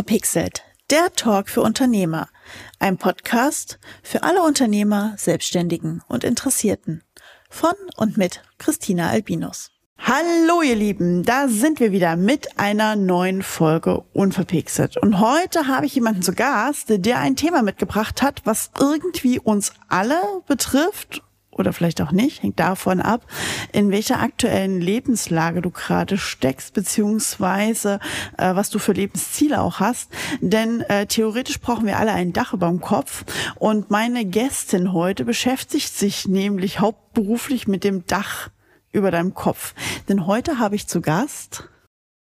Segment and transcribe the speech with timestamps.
[0.00, 2.30] Unverpixelt, der Talk für Unternehmer.
[2.78, 7.02] Ein Podcast für alle Unternehmer, Selbstständigen und Interessierten.
[7.50, 9.72] Von und mit Christina Albinus.
[9.98, 14.96] Hallo ihr Lieben, da sind wir wieder mit einer neuen Folge Unverpixelt.
[14.96, 19.74] Und heute habe ich jemanden zu Gast, der ein Thema mitgebracht hat, was irgendwie uns
[19.90, 21.20] alle betrifft
[21.60, 23.26] oder vielleicht auch nicht, hängt davon ab,
[23.72, 28.00] in welcher aktuellen Lebenslage du gerade steckst, beziehungsweise
[28.36, 30.10] äh, was du für Lebensziele auch hast.
[30.40, 33.24] Denn äh, theoretisch brauchen wir alle ein Dach über dem Kopf.
[33.56, 38.50] Und meine Gästin heute beschäftigt sich nämlich hauptberuflich mit dem Dach
[38.92, 39.74] über deinem Kopf.
[40.08, 41.68] Denn heute habe ich zu Gast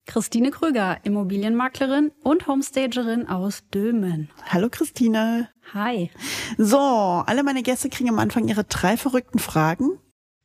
[0.07, 4.31] Christine Krüger, Immobilienmaklerin und Homestagerin aus Dülmen.
[4.47, 5.51] Hallo Christine.
[5.75, 6.11] Hi.
[6.57, 9.99] So, alle meine Gäste kriegen am Anfang ihre drei verrückten Fragen.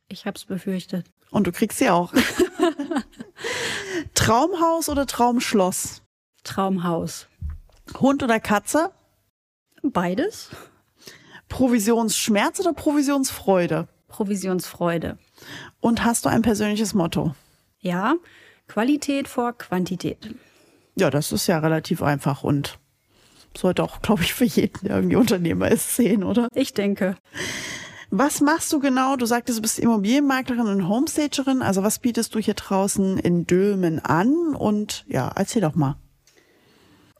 [0.08, 1.06] Ich hab's befürchtet.
[1.30, 2.12] Und du kriegst sie auch.
[4.14, 6.02] Traumhaus oder Traumschloss?
[6.42, 7.28] Traumhaus.
[7.98, 8.90] Hund oder Katze?
[9.82, 10.50] Beides.
[11.48, 13.88] Provisionsschmerz oder Provisionsfreude?
[14.08, 15.18] Provisionsfreude.
[15.80, 17.34] Und hast du ein persönliches Motto?
[17.78, 18.16] Ja,
[18.68, 20.34] Qualität vor Quantität.
[20.96, 22.78] Ja, das ist ja relativ einfach und
[23.56, 26.48] sollte auch, glaube ich, für jeden, der irgendwie Unternehmer ist, sehen, oder?
[26.54, 27.16] Ich denke.
[28.10, 29.16] Was machst du genau?
[29.16, 31.62] Du sagtest, du bist Immobilienmaklerin und Homestagerin.
[31.62, 34.54] Also was bietest du hier draußen in Dülmen an?
[34.54, 35.96] Und ja, erzähl doch mal.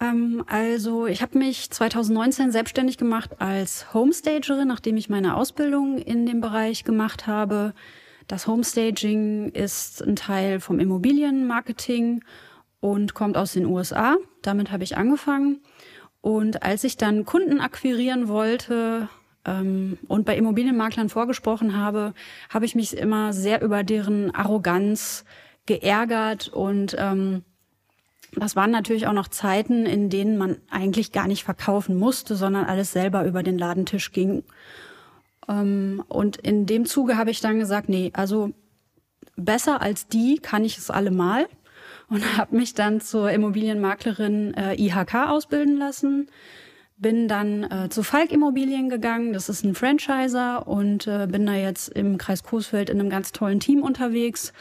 [0.03, 6.27] Ähm, also ich habe mich 2019 selbstständig gemacht als Homestagerin, nachdem ich meine Ausbildung in
[6.27, 7.73] dem Bereich gemacht habe.
[8.29, 12.25] Das Homestaging ist ein Teil vom Immobilienmarketing
[12.81, 14.17] und kommt aus den USA.
[14.43, 15.61] Damit habe ich angefangen.
[16.21, 19.09] Und als ich dann Kunden akquirieren wollte
[19.45, 22.15] ähm, und bei Immobilienmaklern vorgesprochen habe,
[22.49, 25.25] habe ich mich immer sehr über deren Arroganz
[25.67, 27.43] geärgert und ähm,
[28.35, 32.65] das waren natürlich auch noch Zeiten, in denen man eigentlich gar nicht verkaufen musste, sondern
[32.65, 34.43] alles selber über den Ladentisch ging.
[35.49, 38.53] Ähm, und in dem Zuge habe ich dann gesagt, nee, also
[39.37, 41.47] besser als die kann ich es allemal
[42.09, 46.29] und habe mich dann zur Immobilienmaklerin äh, IHK ausbilden lassen.
[46.97, 51.55] Bin dann äh, zu Falk Immobilien gegangen, das ist ein Franchiser und äh, bin da
[51.55, 54.53] jetzt im Kreis Coesfeld in einem ganz tollen Team unterwegs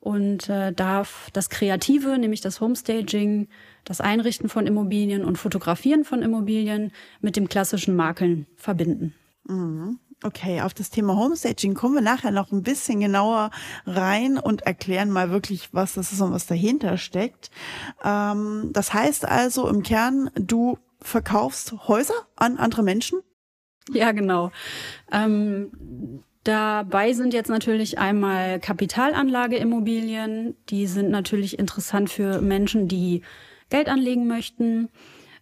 [0.00, 3.48] und äh, darf das Kreative, nämlich das Homestaging,
[3.84, 9.14] das Einrichten von Immobilien und Fotografieren von Immobilien mit dem klassischen Makeln verbinden.
[9.48, 9.98] Mhm.
[10.24, 13.50] Okay, auf das Thema Homestaging kommen wir nachher noch ein bisschen genauer
[13.86, 17.52] rein und erklären mal wirklich, was das ist und was dahinter steckt.
[18.04, 23.20] Ähm, das heißt also im Kern, du verkaufst Häuser an andere Menschen?
[23.92, 24.50] Ja, genau.
[25.12, 30.56] Ähm, dabei sind jetzt natürlich einmal Kapitalanlageimmobilien.
[30.68, 33.22] Die sind natürlich interessant für Menschen, die
[33.70, 34.88] Geld anlegen möchten.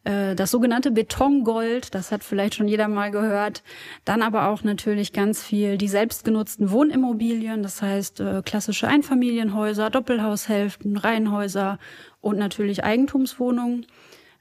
[0.06, 3.62] Äh, das sogenannte Betongold, das hat vielleicht schon jeder mal gehört.
[4.04, 10.96] Dann aber auch natürlich ganz viel die selbstgenutzten Wohnimmobilien, das heißt äh, klassische Einfamilienhäuser, Doppelhaushälften,
[10.96, 11.78] Reihenhäuser
[12.20, 13.86] und natürlich Eigentumswohnungen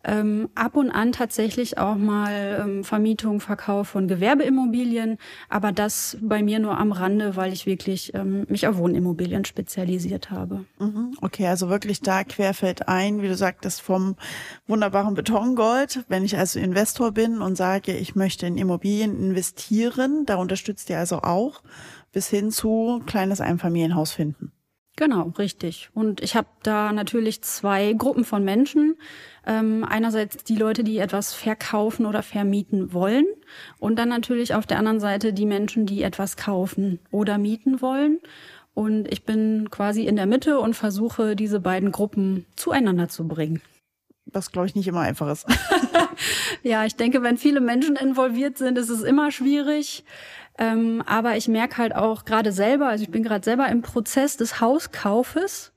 [0.06, 5.18] ähm, ab und an tatsächlich auch mal ähm, Vermietung, Verkauf von Gewerbeimmobilien,
[5.50, 10.32] aber das bei mir nur am Rande, weil ich wirklich ähm, mich auf Wohnimmobilien spezialisiert
[10.32, 10.66] habe.
[10.80, 11.16] Mhm.
[11.22, 14.16] Okay, also wirklich da querfällt ein, wie du sagtest, vom
[14.68, 16.06] wunderbaren Betongold.
[16.08, 21.00] Wenn ich also Investor bin und sage, ich möchte in Immobilien investieren, da unterstützt ihr
[21.00, 21.62] also auch,
[22.12, 24.52] bis hin zu kleines Einfamilienhaus finden.
[24.98, 25.90] Genau, richtig.
[25.94, 28.96] Und ich habe da natürlich zwei Gruppen von Menschen.
[29.46, 33.26] Ähm, einerseits die Leute, die etwas verkaufen oder vermieten wollen
[33.80, 38.20] und dann natürlich auf der anderen Seite die Menschen, die etwas kaufen oder mieten wollen.
[38.74, 43.62] Und ich bin quasi in der Mitte und versuche, diese beiden Gruppen zueinander zu bringen.
[44.26, 45.46] Was, glaube ich, nicht immer einfach ist.
[46.64, 50.04] ja, ich denke, wenn viele Menschen involviert sind, ist es immer schwierig.
[50.58, 54.38] Ähm, aber ich merke halt auch gerade selber, also ich bin gerade selber im Prozess
[54.38, 55.74] des Hauskaufes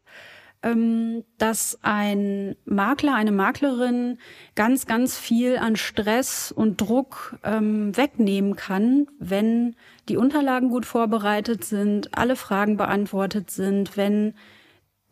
[0.62, 4.18] ähm, dass ein Makler, eine Maklerin
[4.54, 9.76] ganz, ganz viel an Stress und Druck ähm, wegnehmen kann, wenn
[10.08, 14.34] die Unterlagen gut vorbereitet sind, alle Fragen beantwortet sind, wenn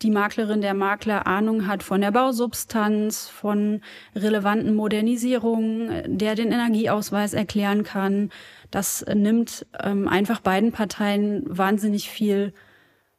[0.01, 3.81] die Maklerin, der Makler Ahnung hat von der Bausubstanz, von
[4.15, 8.29] relevanten Modernisierungen, der den Energieausweis erklären kann.
[8.69, 12.53] Das nimmt ähm, einfach beiden Parteien wahnsinnig viel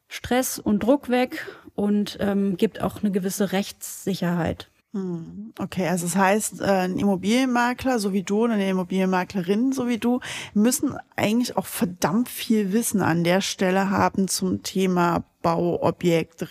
[0.07, 4.71] Stress und Druck weg und ähm, gibt auch eine gewisse Rechtssicherheit.
[4.95, 9.87] Hm, okay, also das heißt, äh, ein Immobilienmakler so wie du und eine Immobilienmaklerin so
[9.87, 10.21] wie du
[10.55, 16.45] müssen eigentlich auch verdammt viel Wissen an der Stelle haben zum Thema Bauobjekt,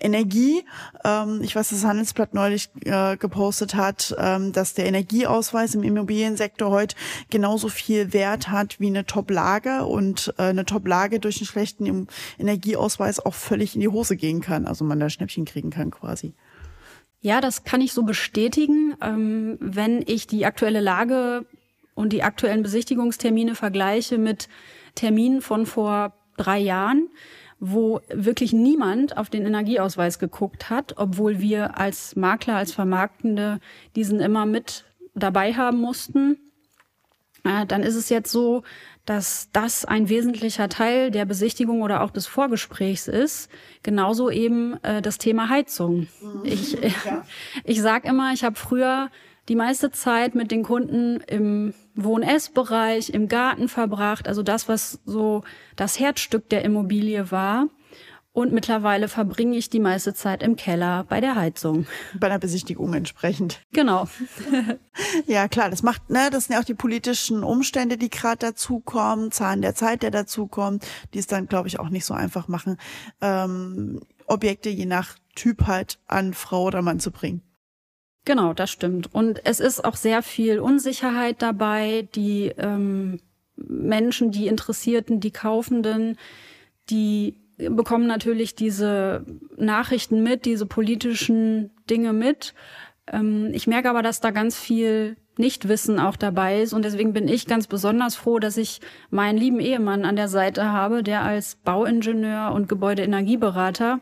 [0.00, 0.64] Energie.
[1.04, 6.70] Ähm, ich weiß, das Handelsblatt neulich äh, gepostet hat, ähm, dass der Energieausweis im Immobiliensektor
[6.70, 6.96] heute
[7.30, 13.24] genauso viel Wert hat wie eine Top-Lage und äh, eine Top-Lage durch einen schlechten Energieausweis
[13.24, 14.66] auch völlig in die Hose gehen kann.
[14.66, 16.34] Also man da Schnäppchen kriegen kann quasi.
[17.20, 18.96] Ja, das kann ich so bestätigen.
[19.00, 21.46] Ähm, wenn ich die aktuelle Lage
[21.94, 24.48] und die aktuellen Besichtigungstermine vergleiche mit
[24.96, 27.08] Terminen von vor drei Jahren,
[27.60, 33.58] wo wirklich niemand auf den Energieausweis geguckt hat, obwohl wir als Makler, als Vermarktende
[33.96, 34.84] diesen immer mit
[35.14, 36.38] dabei haben mussten.
[37.44, 38.62] Äh, dann ist es jetzt so,
[39.06, 43.50] dass das ein wesentlicher Teil der Besichtigung oder auch des Vorgesprächs ist.
[43.82, 46.08] Genauso eben äh, das Thema Heizung.
[46.20, 46.42] Mhm.
[46.44, 47.24] Ich, ja.
[47.64, 49.10] ich sage immer, ich habe früher
[49.48, 51.72] die meiste Zeit mit den Kunden im
[52.02, 55.42] Wohn-Ess-Bereich, im Garten verbracht, also das, was so
[55.76, 57.68] das Herzstück der Immobilie war.
[58.32, 61.88] Und mittlerweile verbringe ich die meiste Zeit im Keller bei der Heizung.
[62.20, 63.60] Bei der Besichtigung entsprechend.
[63.72, 64.06] Genau.
[65.26, 69.32] ja, klar, das macht, ne, das sind ja auch die politischen Umstände, die gerade dazukommen,
[69.32, 72.76] Zahlen der Zeit, der dazukommt, die es dann, glaube ich, auch nicht so einfach machen,
[73.20, 77.42] ähm, Objekte je nach Typ halt an Frau oder Mann zu bringen.
[78.24, 79.14] Genau, das stimmt.
[79.14, 82.08] Und es ist auch sehr viel Unsicherheit dabei.
[82.14, 83.20] Die ähm,
[83.56, 86.18] Menschen, die Interessierten, die Kaufenden,
[86.90, 89.24] die bekommen natürlich diese
[89.56, 92.54] Nachrichten mit, diese politischen Dinge mit.
[93.06, 97.28] Ähm, ich merke aber, dass da ganz viel Nichtwissen auch dabei ist und deswegen bin
[97.28, 98.80] ich ganz besonders froh, dass ich
[99.10, 104.00] meinen lieben Ehemann an der Seite habe, der als Bauingenieur und Gebäudeenergieberater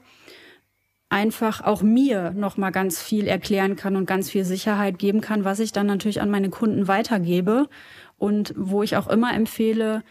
[1.08, 5.44] einfach auch mir noch mal ganz viel erklären kann und ganz viel Sicherheit geben kann,
[5.44, 7.68] was ich dann natürlich an meine Kunden weitergebe
[8.18, 10.02] und wo ich auch immer empfehle,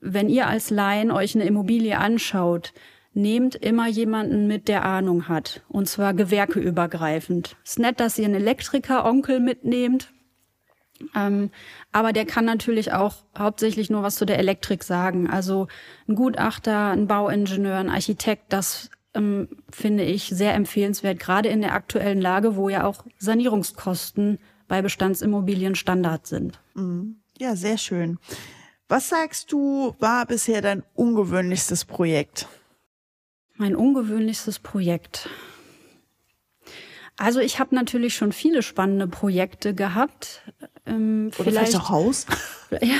[0.00, 2.72] wenn ihr als Laien euch eine Immobilie anschaut,
[3.14, 5.62] nehmt immer jemanden mit, der Ahnung hat.
[5.68, 7.56] Und zwar gewerkeübergreifend.
[7.64, 10.12] Ist nett, dass ihr einen Elektriker-Onkel mitnehmt.
[11.14, 11.50] Ähm,
[11.92, 15.30] aber der kann natürlich auch hauptsächlich nur was zu der Elektrik sagen.
[15.30, 15.68] Also
[16.08, 21.74] ein Gutachter, ein Bauingenieur, ein Architekt, das ähm, finde ich sehr empfehlenswert, gerade in der
[21.74, 24.38] aktuellen Lage, wo ja auch Sanierungskosten
[24.68, 26.60] bei Bestandsimmobilien Standard sind.
[26.74, 27.16] Mhm.
[27.38, 28.18] Ja, sehr schön.
[28.88, 32.48] Was sagst du, war bisher dein ungewöhnlichstes Projekt?
[33.56, 35.28] Mein ungewöhnlichstes Projekt.
[37.16, 40.42] Also ich habe natürlich schon viele spannende Projekte gehabt.
[40.86, 42.26] Ähm, Oder vielleicht, vielleicht auch Haus?
[42.70, 42.98] ja,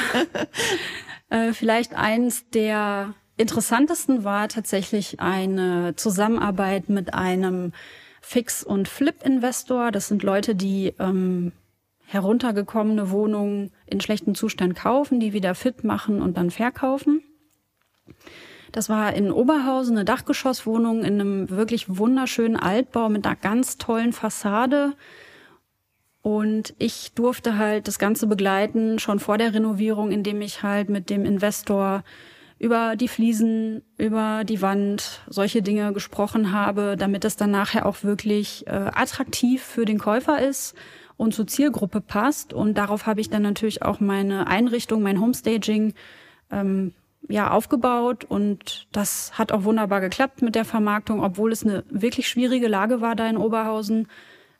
[1.30, 7.72] äh, vielleicht eins der interessantesten war tatsächlich eine Zusammenarbeit mit einem
[8.20, 9.90] Fix- und Flip-Investor.
[9.90, 11.52] Das sind Leute, die ähm,
[12.06, 17.22] heruntergekommene Wohnungen in schlechtem Zustand kaufen, die wieder fit machen und dann verkaufen.
[18.72, 24.12] Das war in Oberhausen eine Dachgeschosswohnung in einem wirklich wunderschönen Altbau mit einer ganz tollen
[24.12, 24.94] Fassade.
[26.22, 31.10] Und ich durfte halt das Ganze begleiten, schon vor der Renovierung, indem ich halt mit
[31.10, 32.02] dem Investor
[32.58, 38.02] über die Fliesen, über die Wand, solche Dinge gesprochen habe, damit es dann nachher auch
[38.02, 40.74] wirklich äh, attraktiv für den Käufer ist
[41.16, 42.52] und zur Zielgruppe passt.
[42.52, 45.94] Und darauf habe ich dann natürlich auch meine Einrichtung, mein Homestaging
[46.50, 46.92] ähm,
[47.28, 52.28] ja aufgebaut und das hat auch wunderbar geklappt mit der Vermarktung, obwohl es eine wirklich
[52.28, 54.08] schwierige Lage war da in Oberhausen,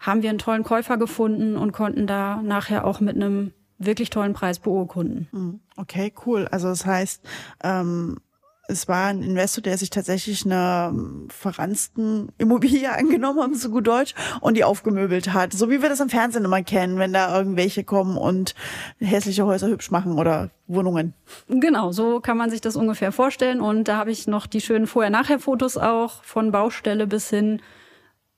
[0.01, 4.33] haben wir einen tollen Käufer gefunden und konnten da nachher auch mit einem wirklich tollen
[4.33, 5.29] Preis beurkunden.
[5.31, 6.49] Hm, okay, cool.
[6.51, 7.23] Also das heißt,
[7.63, 8.19] ähm,
[8.67, 10.95] es war ein Investor, der sich tatsächlich einer
[11.29, 15.53] verransten Immobilie angenommen hat, so gut Deutsch, und die aufgemöbelt hat.
[15.53, 18.55] So wie wir das im Fernsehen immer kennen, wenn da irgendwelche kommen und
[18.99, 21.15] hässliche Häuser hübsch machen oder Wohnungen.
[21.49, 23.61] Genau, so kann man sich das ungefähr vorstellen.
[23.61, 27.61] Und da habe ich noch die schönen Vorher-Nachher-Fotos auch von Baustelle bis hin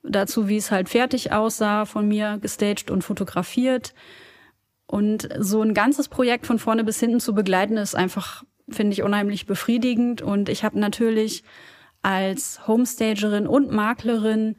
[0.03, 3.95] dazu, wie es halt fertig aussah, von mir gestaged und fotografiert.
[4.87, 9.03] Und so ein ganzes Projekt von vorne bis hinten zu begleiten, ist einfach finde ich
[9.03, 10.23] unheimlich befriedigend.
[10.23, 11.45] Und ich habe natürlich
[12.03, 14.57] als Homestagerin und Maklerin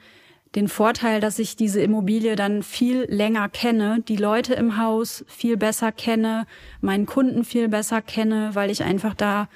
[0.55, 5.57] den Vorteil, dass ich diese Immobilie dann viel länger kenne, die Leute im Haus viel
[5.57, 6.45] besser kenne,
[6.81, 9.49] meinen Kunden viel besser kenne, weil ich einfach da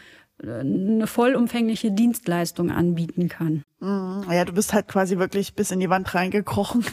[0.44, 3.64] eine vollumfängliche Dienstleistung anbieten kann.
[3.80, 4.26] Mhm.
[4.32, 6.86] Ja, du bist halt quasi wirklich bis in die Wand reingekrochen.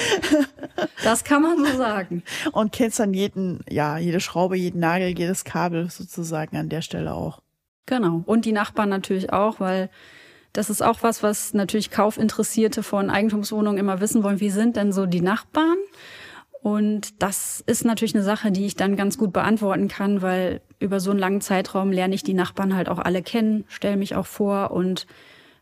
[1.02, 2.22] Das kann man so sagen.
[2.52, 7.14] Und kennst dann jeden, ja, jede Schraube, jeden Nagel, jedes Kabel sozusagen an der Stelle
[7.14, 7.42] auch.
[7.86, 8.22] Genau.
[8.26, 9.90] Und die Nachbarn natürlich auch, weil
[10.52, 14.40] das ist auch was, was natürlich Kaufinteressierte von Eigentumswohnungen immer wissen wollen.
[14.40, 15.78] Wie sind denn so die Nachbarn?
[16.62, 21.00] Und das ist natürlich eine Sache, die ich dann ganz gut beantworten kann, weil über
[21.00, 24.26] so einen langen Zeitraum lerne ich die Nachbarn halt auch alle kennen, stelle mich auch
[24.26, 25.06] vor und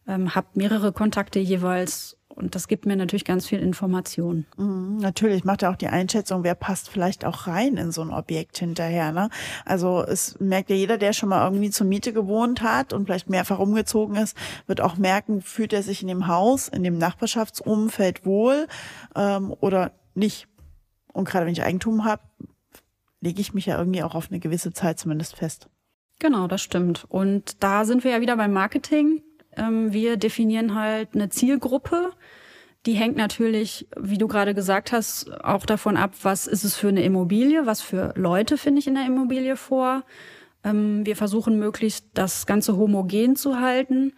[0.06, 4.46] ähm, habe mehrere Kontakte jeweils und das gibt mir natürlich ganz viel Information.
[4.56, 8.10] Mhm, natürlich macht er auch die Einschätzung, wer passt vielleicht auch rein in so ein
[8.10, 9.12] Objekt hinterher.
[9.12, 9.30] Ne?
[9.64, 13.28] Also es merkt ja jeder, der schon mal irgendwie zur Miete gewohnt hat und vielleicht
[13.28, 18.25] mehrfach umgezogen ist, wird auch merken, fühlt er sich in dem Haus, in dem Nachbarschaftsumfeld
[18.25, 18.68] wohl
[19.16, 20.46] ähm, oder nicht.
[21.12, 22.22] Und gerade wenn ich Eigentum habe,
[23.20, 25.68] lege ich mich ja irgendwie auch auf eine gewisse Zeit zumindest fest.
[26.20, 27.06] Genau, das stimmt.
[27.08, 29.22] Und da sind wir ja wieder beim Marketing.
[29.61, 32.11] Ähm, wir definieren halt eine Zielgruppe.
[32.87, 36.88] Die hängt natürlich, wie du gerade gesagt hast, auch davon ab, was ist es für
[36.88, 40.02] eine Immobilie, was für Leute finde ich in der Immobilie vor.
[40.64, 44.14] Ähm, wir versuchen möglichst das Ganze homogen zu halten,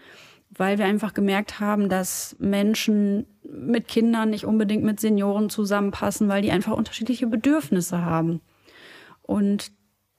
[0.51, 6.43] weil wir einfach gemerkt haben, dass Menschen mit Kindern nicht unbedingt mit Senioren zusammenpassen, weil
[6.43, 8.41] die einfach unterschiedliche Bedürfnisse haben.
[9.23, 9.73] Und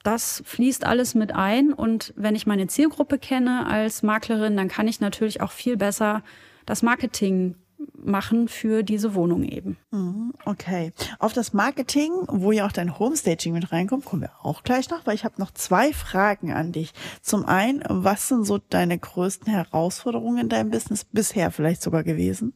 [0.04, 1.72] das fließt alles mit ein.
[1.72, 6.22] Und wenn ich meine Zielgruppe kenne als Maklerin, dann kann ich natürlich auch viel besser
[6.66, 7.56] das Marketing
[7.96, 9.76] machen für diese Wohnung eben.
[9.90, 10.92] Mhm, okay.
[11.18, 15.06] Auf das Marketing, wo ja auch dein Homestaging mit reinkommt, kommen wir auch gleich noch,
[15.06, 16.92] weil ich habe noch zwei Fragen an dich.
[17.22, 22.54] Zum einen, was sind so deine größten Herausforderungen in deinem Business bisher vielleicht sogar gewesen?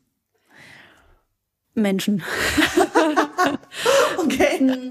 [1.75, 2.23] Menschen.
[4.19, 4.91] okay.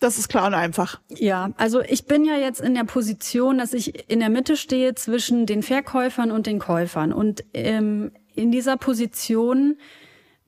[0.00, 1.00] Das ist klar und einfach.
[1.08, 4.94] Ja, also ich bin ja jetzt in der Position, dass ich in der Mitte stehe
[4.94, 7.12] zwischen den Verkäufern und den Käufern.
[7.12, 9.76] Und ähm, in dieser Position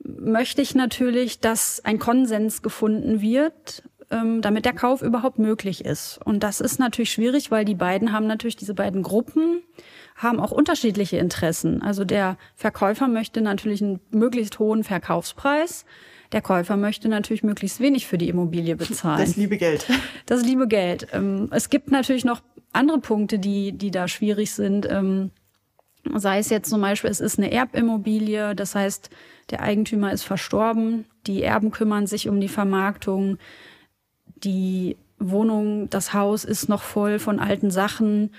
[0.03, 6.21] möchte ich natürlich, dass ein Konsens gefunden wird, ähm, damit der Kauf überhaupt möglich ist.
[6.25, 9.63] Und das ist natürlich schwierig, weil die beiden haben natürlich, diese beiden Gruppen
[10.17, 11.83] haben auch unterschiedliche Interessen.
[11.83, 15.85] Also der Verkäufer möchte natürlich einen möglichst hohen Verkaufspreis.
[16.33, 19.21] Der Käufer möchte natürlich möglichst wenig für die Immobilie bezahlen.
[19.21, 19.87] Das liebe Geld.
[20.27, 21.09] Das liebe Geld.
[21.13, 22.41] Ähm, es gibt natürlich noch
[22.73, 24.89] andere Punkte, die, die da schwierig sind.
[24.89, 25.33] Ähm,
[26.15, 29.11] sei es jetzt zum Beispiel, es ist eine Erbimmobilie, das heißt,
[29.51, 33.39] der Eigentümer ist verstorben, die Erben kümmern sich um die Vermarktung,
[34.37, 38.31] die Wohnung, das Haus ist noch voll von alten Sachen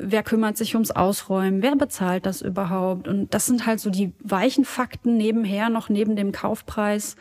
[0.00, 3.08] wer kümmert sich ums Ausräumen, wer bezahlt das überhaupt?
[3.08, 7.16] Und das sind halt so die weichen Fakten nebenher, noch neben dem Kaufpreis,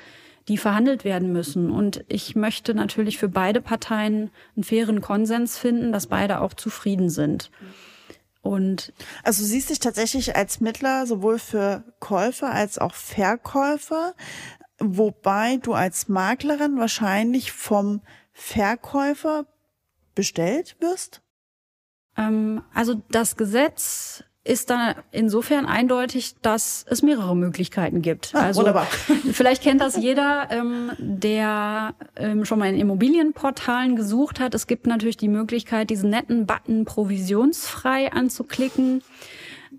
[0.48, 1.72] die verhandelt werden müssen.
[1.72, 7.10] Und ich möchte natürlich für beide Parteien einen fairen Konsens finden, dass beide auch zufrieden
[7.10, 7.52] sind.
[8.42, 8.94] Und
[9.24, 14.14] also siehst dich tatsächlich als Mittler sowohl für Käufer als auch Verkäufer,
[14.80, 19.48] wobei du als Maklerin wahrscheinlich vom Verkäufer
[20.16, 21.22] bestellt wirst?
[22.18, 28.34] Ähm, also das Gesetz ist da insofern eindeutig, dass es mehrere Möglichkeiten gibt.
[28.34, 28.86] Ah, also wunderbar.
[29.34, 34.56] vielleicht kennt das jeder, ähm, der ähm, schon mal in Immobilienportalen gesucht hat.
[34.56, 39.04] Es gibt natürlich die Möglichkeit, diesen netten Button provisionsfrei anzuklicken.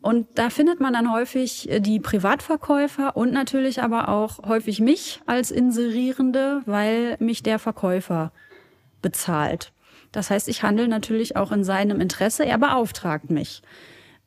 [0.02, 5.21] Und da findet man dann häufig äh, die Privatverkäufer und natürlich aber auch häufig mich
[5.26, 8.33] als Inserierende, weil mich der Verkäufer
[9.00, 9.73] bezahlt.
[10.12, 12.45] Das heißt, ich handle natürlich auch in seinem Interesse.
[12.45, 13.62] Er beauftragt mich.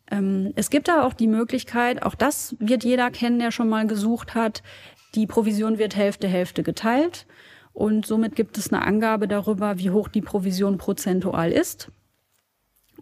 [0.09, 3.87] Ähm, es gibt da auch die Möglichkeit, auch das wird jeder kennen, der schon mal
[3.87, 4.61] gesucht hat,
[5.15, 7.25] die Provision wird Hälfte, Hälfte geteilt.
[7.73, 11.89] Und somit gibt es eine Angabe darüber, wie hoch die Provision prozentual ist.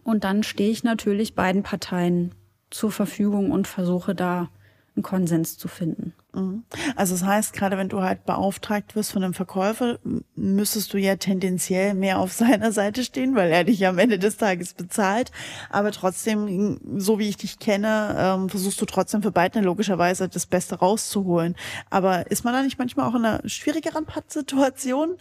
[0.04, 2.34] Und dann stehe ich natürlich beiden Parteien
[2.70, 4.48] zur Verfügung und versuche da
[4.94, 6.14] einen Konsens zu finden.
[6.32, 6.64] Mhm.
[6.96, 9.98] Also das heißt, gerade wenn du halt beauftragt wirst von einem Verkäufer,
[10.36, 14.36] müsstest du ja tendenziell mehr auf seiner Seite stehen, weil er dich am Ende des
[14.36, 15.32] Tages bezahlt.
[15.70, 20.46] Aber trotzdem, so wie ich dich kenne, ähm, versuchst du trotzdem für beide logischerweise das
[20.46, 21.56] Beste rauszuholen.
[21.90, 25.16] Aber ist man da nicht manchmal auch in einer schwierigeren Pattsituation?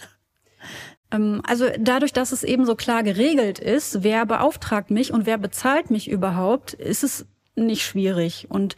[1.11, 5.37] Ähm, also dadurch, dass es eben so klar geregelt ist, wer beauftragt mich und wer
[5.37, 7.25] bezahlt mich überhaupt, ist es
[7.55, 8.47] nicht schwierig.
[8.49, 8.75] Und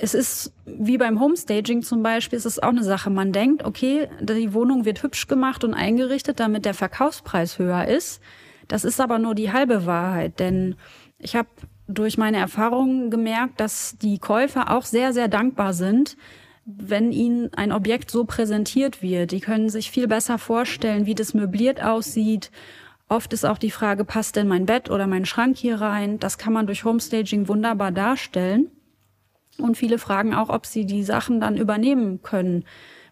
[0.00, 3.10] es ist wie beim Homestaging zum Beispiel, es ist auch eine Sache.
[3.10, 8.20] Man denkt, okay, die Wohnung wird hübsch gemacht und eingerichtet, damit der Verkaufspreis höher ist.
[8.68, 10.76] Das ist aber nur die halbe Wahrheit, denn
[11.18, 11.48] ich habe
[11.86, 16.16] durch meine Erfahrungen gemerkt, dass die Käufer auch sehr, sehr dankbar sind,
[16.64, 19.32] wenn ihnen ein Objekt so präsentiert wird.
[19.32, 22.50] Die können sich viel besser vorstellen, wie das möbliert aussieht.
[23.08, 26.18] Oft ist auch die Frage, passt denn mein Bett oder mein Schrank hier rein?
[26.18, 28.70] Das kann man durch Homestaging wunderbar darstellen.
[29.58, 32.64] Und viele fragen auch, ob sie die Sachen dann übernehmen können,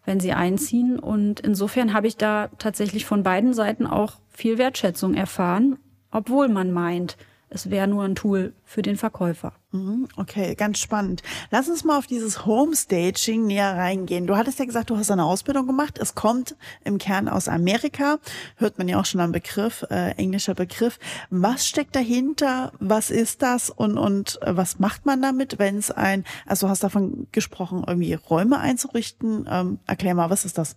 [0.04, 0.98] wenn sie einziehen.
[0.98, 5.78] Und insofern habe ich da tatsächlich von beiden Seiten auch viel Wertschätzung erfahren,
[6.10, 7.16] obwohl man meint,
[7.54, 9.52] es wäre nur ein Tool für den Verkäufer.
[9.72, 11.22] Mhm, okay, ganz spannend.
[11.50, 14.26] Lass uns mal auf dieses Homestaging näher reingehen.
[14.26, 15.98] Du hattest ja gesagt, du hast eine Ausbildung gemacht.
[15.98, 18.18] Es kommt im Kern aus Amerika.
[18.56, 20.98] Hört man ja auch schon am Begriff, äh, englischer Begriff.
[21.30, 22.72] Was steckt dahinter?
[22.80, 23.70] Was ist das?
[23.70, 27.84] Und, und äh, was macht man damit, wenn es ein, also du hast davon gesprochen,
[27.86, 29.46] irgendwie Räume einzurichten.
[29.50, 30.76] Ähm, erklär mal, was ist das?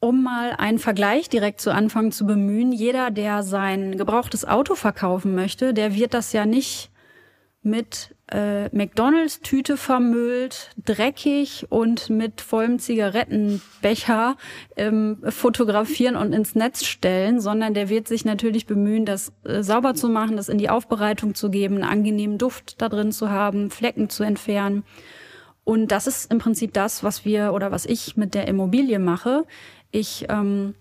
[0.00, 5.34] Um mal einen Vergleich direkt zu Anfang zu bemühen, jeder, der sein gebrauchtes Auto verkaufen
[5.34, 6.90] möchte, der wird das ja nicht
[7.62, 14.36] mit äh, McDonalds-Tüte vermüllt, dreckig und mit vollem Zigarettenbecher
[14.76, 19.94] ähm, fotografieren und ins Netz stellen, sondern der wird sich natürlich bemühen, das äh, sauber
[19.94, 23.70] zu machen, das in die Aufbereitung zu geben, einen angenehmen Duft da drin zu haben,
[23.70, 24.84] Flecken zu entfernen.
[25.64, 29.44] Und das ist im Prinzip das, was wir oder was ich mit der Immobilie mache.
[29.90, 30.74] Ich ähm,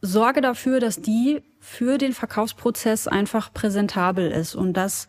[0.00, 4.54] sorge dafür, dass die für den Verkaufsprozess einfach präsentabel ist.
[4.54, 5.08] Und das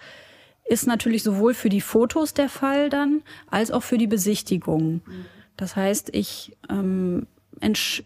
[0.66, 5.02] ist natürlich sowohl für die Fotos der Fall dann, als auch für die Besichtigung.
[5.58, 7.28] Das heißt, ich, ähm,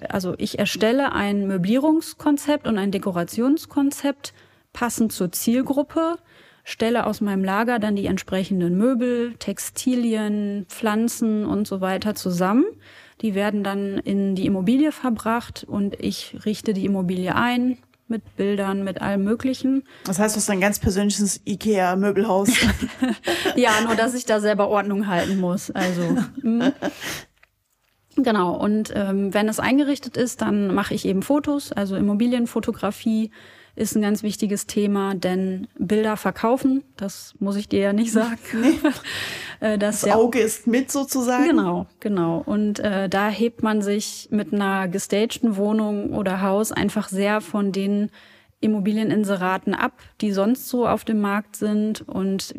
[0.09, 4.33] also ich erstelle ein Möblierungskonzept und ein Dekorationskonzept
[4.71, 6.17] passend zur Zielgruppe,
[6.63, 12.65] stelle aus meinem Lager dann die entsprechenden Möbel, Textilien, Pflanzen und so weiter zusammen
[13.23, 17.77] die werden dann in die Immobilie verbracht und ich richte die Immobilie ein
[18.09, 19.83] mit Bildern, mit allem Möglichen.
[20.03, 22.49] Das heißt, du hast ein ganz persönliches IKEA-Möbelhaus.
[23.55, 25.71] ja, nur dass ich da selber Ordnung halten muss.
[25.71, 26.17] Also.
[26.41, 26.73] Hm.
[28.15, 33.31] Genau, und ähm, wenn es eingerichtet ist, dann mache ich eben Fotos, also Immobilienfotografie,
[33.75, 38.39] ist ein ganz wichtiges Thema, denn Bilder verkaufen, das muss ich dir ja nicht sagen.
[38.61, 38.79] Nee.
[39.59, 41.47] Äh, das der, Auge ist mit sozusagen.
[41.47, 42.43] Genau, genau.
[42.45, 47.71] Und äh, da hebt man sich mit einer gestagten Wohnung oder Haus einfach sehr von
[47.71, 48.09] den
[48.59, 52.53] Immobilieninseraten ab, die sonst so auf dem Markt sind und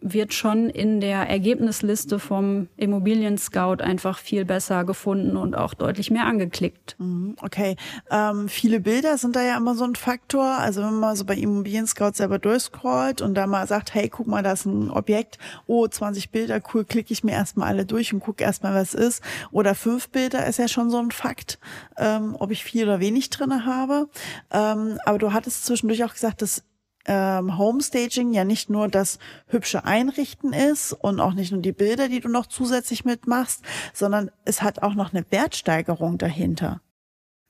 [0.00, 6.10] wird schon in der Ergebnisliste vom Immobilien Scout einfach viel besser gefunden und auch deutlich
[6.10, 6.96] mehr angeklickt.
[6.98, 7.76] Mhm, okay,
[8.10, 10.44] ähm, viele Bilder sind da ja immer so ein Faktor.
[10.44, 14.26] Also wenn man so bei Immobilien Scout selber durchscrollt und da mal sagt, hey, guck
[14.26, 18.12] mal, da ist ein Objekt, oh, 20 Bilder, cool, klicke ich mir erstmal alle durch
[18.12, 19.22] und gucke erstmal, was ist.
[19.52, 21.60] Oder fünf Bilder ist ja schon so ein Fakt,
[21.96, 24.08] ähm, ob ich viel oder wenig drinne habe.
[24.50, 26.64] Ähm, aber du hattest zwischendurch auch gesagt, dass
[27.06, 32.08] ähm, Homestaging ja nicht nur das hübsche Einrichten ist und auch nicht nur die Bilder,
[32.08, 33.62] die du noch zusätzlich mitmachst,
[33.92, 36.80] sondern es hat auch noch eine Wertsteigerung dahinter.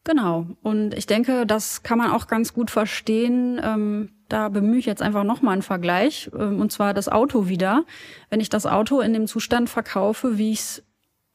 [0.05, 0.47] Genau.
[0.63, 3.61] Und ich denke, das kann man auch ganz gut verstehen.
[3.63, 6.31] Ähm, da bemühe ich jetzt einfach nochmal einen Vergleich.
[6.37, 7.85] Ähm, und zwar das Auto wieder.
[8.29, 10.83] Wenn ich das Auto in dem Zustand verkaufe, wie ich es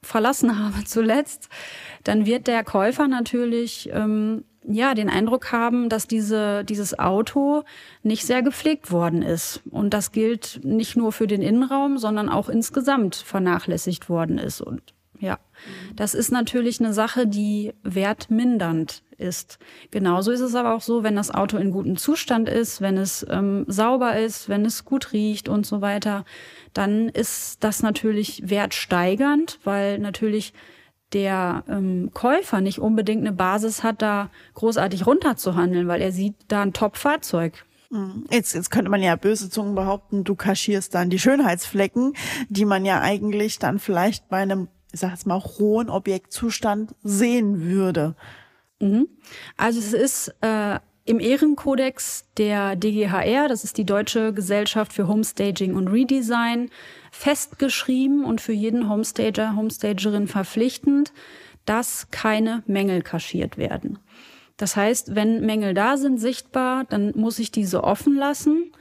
[0.04, 1.50] verlassen habe zuletzt,
[2.04, 7.64] dann wird der Käufer natürlich ähm, ja, den Eindruck haben, dass diese, dieses Auto
[8.04, 9.62] nicht sehr gepflegt worden ist.
[9.70, 14.62] Und das gilt nicht nur für den Innenraum, sondern auch insgesamt vernachlässigt worden ist.
[14.62, 15.40] Und ja,
[15.96, 19.60] das ist natürlich eine Sache, die wertmindernd ist.
[19.92, 23.26] Genauso ist es aber auch so, wenn das Auto in gutem Zustand ist, wenn es
[23.30, 26.26] ähm, sauber ist, wenn es gut riecht und so weiter,
[26.74, 30.54] dann ist das natürlich wertsteigernd, weil natürlich
[31.14, 36.62] der ähm, Käufer nicht unbedingt eine Basis hat, da großartig runterzuhandeln, weil er sieht da
[36.62, 37.66] ein Top-Fahrzeug.
[37.90, 38.26] Mhm.
[38.30, 42.14] Jetzt, jetzt könnte man ja böse Zungen behaupten, du kaschierst dann die Schönheitsflecken,
[42.50, 47.62] die man ja eigentlich dann vielleicht bei einem, ich sag jetzt mal, hohen Objektzustand sehen
[47.62, 48.16] würde.
[48.80, 49.08] Mhm.
[49.58, 55.76] Also es ist äh, im Ehrenkodex der DGHR, das ist die Deutsche Gesellschaft für Homestaging
[55.76, 56.70] und Redesign,
[57.12, 61.14] festgeschrieben und für jeden Homestager, Homestagerin verpflichtend,
[61.66, 64.00] dass keine Mängel kaschiert werden.
[64.58, 68.72] Das heißt, wenn Mängel da sind, sichtbar, dann muss ich diese offen lassen.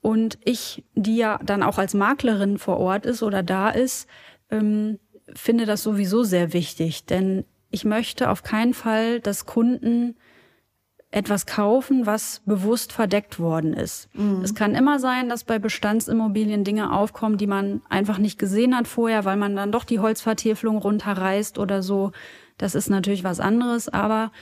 [0.00, 4.06] Und ich, die ja dann auch als Maklerin vor Ort ist oder da ist,
[4.50, 5.00] ähm,
[5.34, 7.06] finde das sowieso sehr wichtig.
[7.06, 10.16] Denn ich möchte auf keinen Fall, dass Kunden
[11.10, 14.08] etwas kaufen, was bewusst verdeckt worden ist.
[14.14, 14.42] Mhm.
[14.42, 18.88] Es kann immer sein, dass bei Bestandsimmobilien Dinge aufkommen, die man einfach nicht gesehen hat
[18.88, 22.12] vorher, weil man dann doch die Holzvertäfelung runterreißt oder so.
[22.58, 24.32] Das ist natürlich was anderes, aber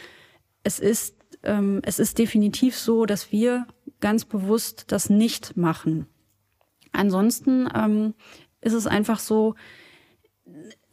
[0.63, 3.67] es ist, ähm, es ist definitiv so, dass wir
[4.01, 6.07] ganz bewusst das nicht machen.
[6.93, 8.15] Ansonsten ähm,
[8.61, 9.55] ist es einfach so,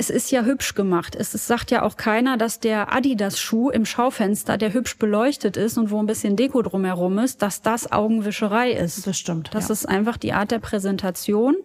[0.02, 1.16] es ist ja hübsch gemacht.
[1.16, 5.78] Es, es sagt ja auch keiner, dass der Adidas-Schuh im Schaufenster, der hübsch beleuchtet ist
[5.78, 9.06] und wo ein bisschen Deko drumherum ist, dass das Augenwischerei ist.
[9.06, 9.52] Das stimmt.
[9.54, 9.74] Das ja.
[9.74, 11.56] ist einfach die Art der Präsentation.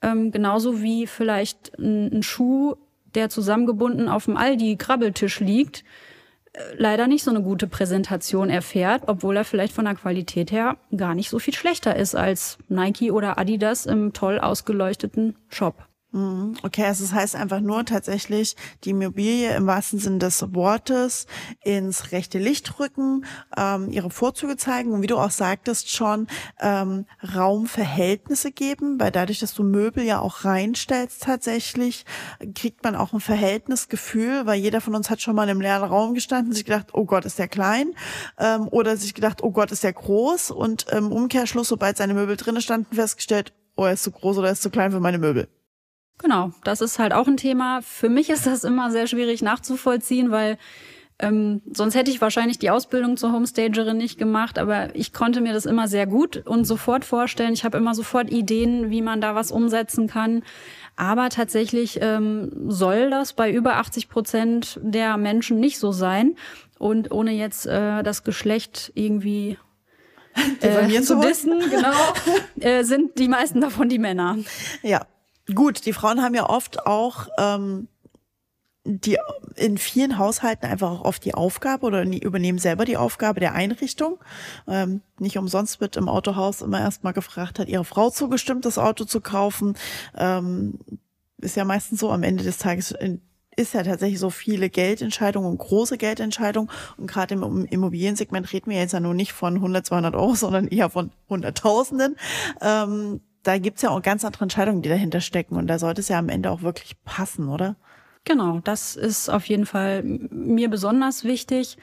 [0.00, 2.76] Ähm, genauso wie vielleicht ein, ein Schuh,
[3.16, 5.82] der zusammengebunden auf dem Aldi-Krabbeltisch liegt,
[6.76, 11.16] leider nicht so eine gute Präsentation erfährt, obwohl er vielleicht von der Qualität her gar
[11.16, 15.88] nicht so viel schlechter ist als Nike oder Adidas im toll ausgeleuchteten Shop.
[16.16, 16.54] Mhm.
[16.62, 21.26] Okay, also das heißt einfach nur tatsächlich die Immobilie im wahrsten Sinne des Wortes
[21.62, 26.26] ins rechte Licht rücken, ähm, ihre Vorzüge zeigen und wie du auch sagtest schon,
[26.58, 32.06] ähm, Raumverhältnisse geben, weil dadurch, dass du Möbel ja auch reinstellst tatsächlich,
[32.54, 36.14] kriegt man auch ein Verhältnisgefühl, weil jeder von uns hat schon mal einem leeren Raum
[36.14, 37.92] gestanden, sich gedacht, oh Gott, ist der klein
[38.38, 42.38] ähm, oder sich gedacht, oh Gott, ist der groß und im Umkehrschluss, sobald seine Möbel
[42.38, 45.18] drinnen standen, festgestellt, oh, er ist zu groß oder er ist zu klein für meine
[45.18, 45.48] Möbel.
[46.18, 47.82] Genau, das ist halt auch ein Thema.
[47.82, 50.58] Für mich ist das immer sehr schwierig nachzuvollziehen, weil
[51.18, 55.54] ähm, sonst hätte ich wahrscheinlich die Ausbildung zur Homestagerin nicht gemacht, aber ich konnte mir
[55.54, 57.54] das immer sehr gut und sofort vorstellen.
[57.54, 60.42] Ich habe immer sofort Ideen, wie man da was umsetzen kann.
[60.94, 66.36] Aber tatsächlich ähm, soll das bei über 80 Prozent der Menschen nicht so sein.
[66.78, 69.58] Und ohne jetzt äh, das Geschlecht irgendwie
[70.60, 71.94] äh, zu wissen, genau,
[72.60, 74.36] äh, sind die meisten davon die Männer.
[74.82, 75.06] Ja,
[75.54, 77.88] Gut, die Frauen haben ja oft auch ähm,
[78.86, 79.18] die
[79.56, 84.18] in vielen Haushalten einfach auch oft die Aufgabe oder übernehmen selber die Aufgabe der Einrichtung.
[84.68, 89.04] Ähm, nicht umsonst wird im Autohaus immer erstmal gefragt, hat ihre Frau zugestimmt, das Auto
[89.04, 89.76] zu kaufen.
[90.16, 90.78] Ähm,
[91.38, 92.94] ist ja meistens so, am Ende des Tages
[93.56, 96.70] ist ja tatsächlich so viele Geldentscheidungen und große Geldentscheidungen.
[96.96, 100.68] Und gerade im Immobiliensegment reden wir jetzt ja nur nicht von 100, 200 Euro, sondern
[100.68, 102.16] eher von Hunderttausenden.
[102.60, 105.56] Ähm, da gibt's ja auch ganz andere Entscheidungen, die dahinter stecken.
[105.56, 107.76] Und da sollte es ja am Ende auch wirklich passen, oder?
[108.24, 111.76] Genau, das ist auf jeden Fall mir besonders wichtig.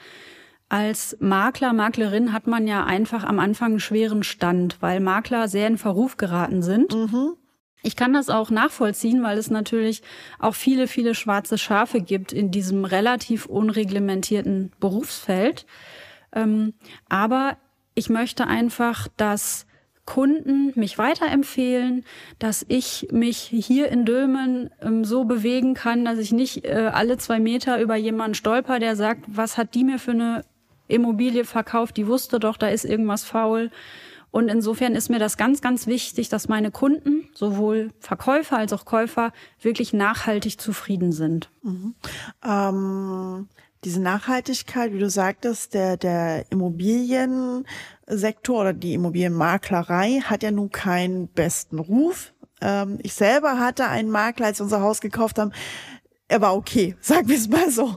[0.68, 5.68] Als Makler, Maklerin hat man ja einfach am Anfang einen schweren Stand, weil Makler sehr
[5.68, 6.94] in Verruf geraten sind.
[6.94, 7.36] Mhm.
[7.82, 10.02] Ich kann das auch nachvollziehen, weil es natürlich
[10.38, 15.66] auch viele, viele schwarze Schafe gibt in diesem relativ unreglementierten Berufsfeld.
[16.34, 16.74] Ähm,
[17.08, 17.56] aber
[17.94, 19.66] ich möchte einfach, dass
[20.06, 22.04] Kunden mich weiterempfehlen,
[22.38, 27.16] dass ich mich hier in Dülmen ähm, so bewegen kann, dass ich nicht äh, alle
[27.16, 30.44] zwei Meter über jemanden stolper, der sagt, was hat die mir für eine
[30.88, 33.70] Immobilie verkauft, die wusste doch, da ist irgendwas faul.
[34.30, 38.84] Und insofern ist mir das ganz, ganz wichtig, dass meine Kunden, sowohl Verkäufer als auch
[38.84, 41.50] Käufer, wirklich nachhaltig zufrieden sind.
[41.62, 41.94] Mhm.
[42.44, 43.48] Ähm
[43.84, 46.46] diese Nachhaltigkeit, wie du sagtest, der, der
[48.06, 52.32] Immobiliensektor oder die Immobilienmaklerei hat ja nun keinen besten Ruf.
[52.60, 55.52] Ähm, ich selber hatte einen Makler, als wir unser Haus gekauft haben,
[56.28, 57.96] er war okay, sagen wir es mal so.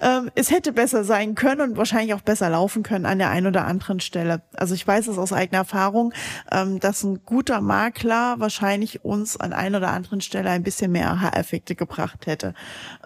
[0.00, 3.46] ähm, es hätte besser sein können und wahrscheinlich auch besser laufen können an der einen
[3.46, 4.42] oder anderen Stelle.
[4.54, 6.12] Also ich weiß es aus eigener Erfahrung,
[6.50, 11.10] ähm, dass ein guter Makler wahrscheinlich uns an einer oder anderen Stelle ein bisschen mehr
[11.10, 12.54] Aha-Effekte gebracht hätte.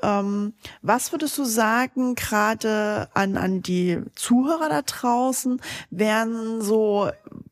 [0.02, 7.10] Ähm, was würdest du sagen, gerade an, an die Zuhörer da draußen, wären so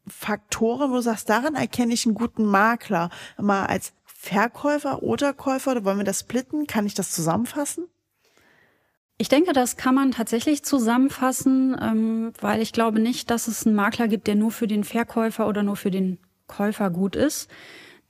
[0.09, 5.71] Faktoren, wo du sagst, daran erkenne ich einen guten Makler, mal als Verkäufer oder Käufer
[5.71, 6.67] oder wollen wir das splitten?
[6.67, 7.87] Kann ich das zusammenfassen?
[9.17, 13.75] Ich denke, das kann man tatsächlich zusammenfassen, ähm, weil ich glaube nicht, dass es einen
[13.75, 17.51] Makler gibt, der nur für den Verkäufer oder nur für den Käufer gut ist.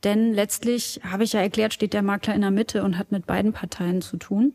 [0.03, 3.27] Denn letztlich, habe ich ja erklärt, steht der Makler in der Mitte und hat mit
[3.27, 4.53] beiden Parteien zu tun.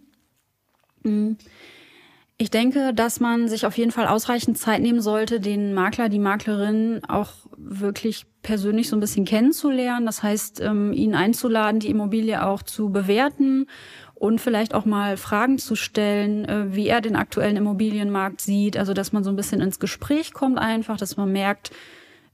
[2.38, 6.20] Ich denke, dass man sich auf jeden Fall ausreichend Zeit nehmen sollte, den Makler, die
[6.20, 10.06] Maklerin auch wirklich persönlich so ein bisschen kennenzulernen.
[10.06, 13.68] Das heißt, ähm, ihn einzuladen, die Immobilie auch zu bewerten
[14.16, 18.76] und vielleicht auch mal Fragen zu stellen, äh, wie er den aktuellen Immobilienmarkt sieht.
[18.76, 21.72] Also, dass man so ein bisschen ins Gespräch kommt einfach, dass man merkt,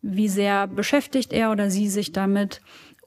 [0.02, 2.62] wie sehr beschäftigt er oder sie sich damit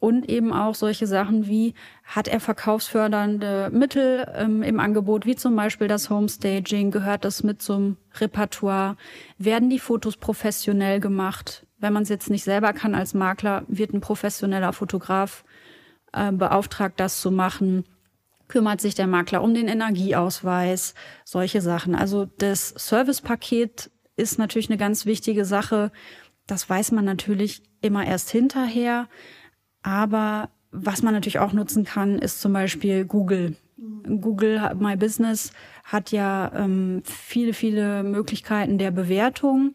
[0.04, 1.72] und eben auch solche Sachen wie,
[2.04, 7.62] hat er verkaufsfördernde Mittel ähm, im Angebot, wie zum Beispiel das Homestaging, gehört das mit
[7.62, 8.98] zum Repertoire,
[9.38, 11.66] werden die Fotos professionell gemacht.
[11.78, 15.42] Wenn man es jetzt nicht selber kann als Makler, wird ein professioneller Fotograf
[16.12, 17.84] äh, beauftragt, das zu machen
[18.46, 21.94] kümmert sich der Makler um den Energieausweis, solche Sachen.
[21.94, 25.90] Also das Servicepaket ist natürlich eine ganz wichtige Sache.
[26.46, 29.08] Das weiß man natürlich immer erst hinterher.
[29.84, 33.54] Aber was man natürlich auch nutzen kann, ist zum Beispiel Google.
[34.20, 35.52] Google My Business
[35.84, 39.74] hat ja ähm, viele, viele Möglichkeiten der Bewertung.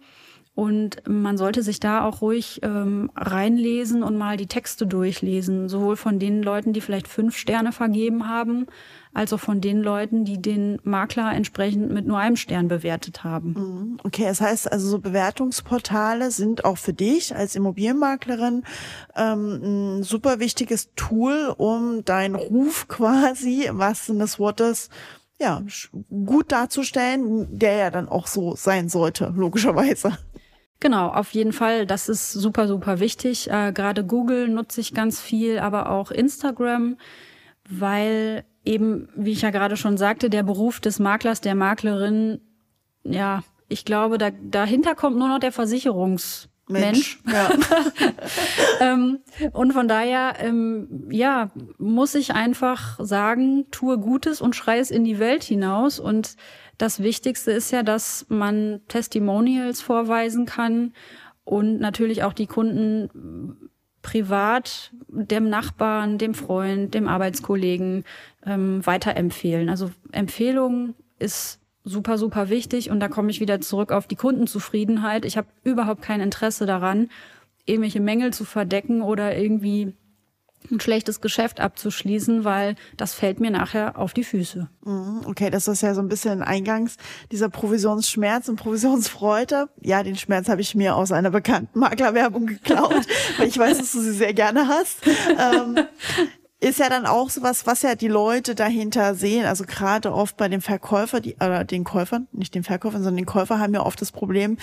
[0.60, 5.95] Und man sollte sich da auch ruhig ähm, reinlesen und mal die Texte durchlesen, sowohl
[5.95, 8.65] von den Leuten, die vielleicht fünf Sterne vergeben haben,
[9.13, 13.54] als auch von den Leuten, die den Makler entsprechend mit nur einem Stern bewertet haben.
[13.54, 13.98] Mhm.
[14.04, 18.65] Okay, das heißt also so Bewertungsportale sind auch für dich als Immobilienmaklerin
[19.15, 24.89] ähm, ein super wichtiges Tool, um deinen Ruf quasi, im wahrsten Sinne des Wortes,
[25.39, 25.63] ja,
[26.10, 30.17] gut darzustellen, der ja dann auch so sein sollte, logischerweise.
[30.79, 31.85] Genau, auf jeden Fall.
[31.85, 33.49] Das ist super, super wichtig.
[33.49, 36.97] Äh, Gerade Google nutze ich ganz viel, aber auch Instagram,
[37.69, 42.39] weil eben, wie ich ja gerade schon sagte, der Beruf des Maklers, der Maklerin,
[43.03, 47.19] ja, ich glaube, da, dahinter kommt nur noch der Versicherungs Mensch.
[47.23, 47.33] Mensch.
[47.33, 47.49] Ja.
[48.93, 49.19] ähm,
[49.53, 55.03] und von daher, ähm, ja, muss ich einfach sagen, tue Gutes und schrei es in
[55.03, 55.99] die Welt hinaus.
[55.99, 56.35] Und
[56.79, 60.93] das Wichtigste ist ja, dass man Testimonials vorweisen kann
[61.43, 63.69] und natürlich auch die Kunden
[64.01, 68.05] privat dem Nachbarn, dem Freund, dem Arbeitskollegen
[68.45, 69.69] ähm, weiterempfehlen.
[69.69, 72.89] Also Empfehlung ist super, super wichtig.
[72.89, 75.25] Und da komme ich wieder zurück auf die Kundenzufriedenheit.
[75.25, 77.09] Ich habe überhaupt kein Interesse daran,
[77.65, 79.93] irgendwelche Mängel zu verdecken oder irgendwie
[80.72, 84.69] ein schlechtes Geschäft abzuschließen, weil das fällt mir nachher auf die Füße.
[84.86, 86.98] Mhm, okay, das ist ja so ein bisschen eingangs
[87.32, 89.69] dieser Provisionsschmerz und Provisionsfreude.
[89.82, 93.06] Ja, den Schmerz habe ich mir aus einer bekannten Maklerwerbung geklaut,
[93.38, 95.00] weil ich weiß, dass du sie sehr gerne hast.
[95.08, 95.80] Ähm,
[96.60, 99.45] ist ja dann auch sowas, was ja die Leute dahinter sehen.
[99.45, 103.26] Also gerade oft bei den Verkäufer, die, oder den Käufern, nicht den Verkäufern, sondern den
[103.26, 104.58] Käufer haben ja oft das Problem,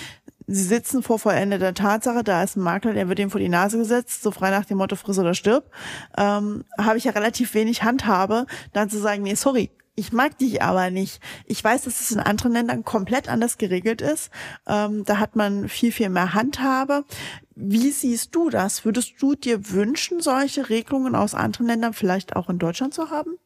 [0.47, 3.77] sie sitzen vor vollendeter Tatsache, da ist ein Makler, der wird dem vor die Nase
[3.77, 5.69] gesetzt, so frei nach dem Motto friss oder stirb,
[6.17, 10.61] ähm, habe ich ja relativ wenig Handhabe, dann zu sagen, nee, sorry, ich mag dich
[10.61, 11.19] aber nicht.
[11.47, 14.29] Ich weiß, dass es in anderen Ländern komplett anders geregelt ist.
[14.67, 17.03] Ähm, da hat man viel, viel mehr Handhabe.
[17.55, 18.85] Wie siehst du das?
[18.85, 23.39] Würdest du dir wünschen, solche Regelungen aus anderen Ländern vielleicht auch in Deutschland zu haben?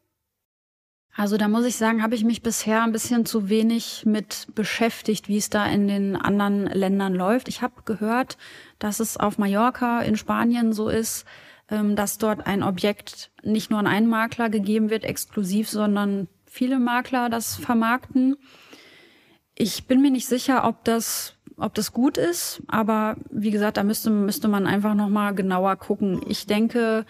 [1.16, 5.28] Also da muss ich sagen, habe ich mich bisher ein bisschen zu wenig mit beschäftigt,
[5.28, 7.50] wie es da in den anderen Ländern läuft.
[7.50, 8.38] Ich habe gehört,
[8.80, 11.26] dass es auf Mallorca in Spanien so ist,
[11.70, 16.80] ähm, dass dort ein Objekt nicht nur an einen Makler gegeben wird, exklusiv, sondern viele
[16.80, 18.38] Makler das vermarkten.
[19.54, 23.84] Ich bin mir nicht sicher, ob das ob das gut ist, aber wie gesagt, da
[23.84, 26.22] müsste müsste man einfach noch mal genauer gucken.
[26.28, 27.06] Ich denke,